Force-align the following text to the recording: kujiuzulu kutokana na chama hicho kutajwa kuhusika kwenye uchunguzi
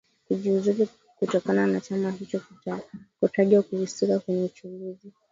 kujiuzulu 0.27 0.87
kutokana 1.17 1.67
na 1.67 1.79
chama 1.81 2.11
hicho 2.11 2.41
kutajwa 3.19 3.63
kuhusika 3.63 4.19
kwenye 4.19 4.43
uchunguzi 4.43 5.13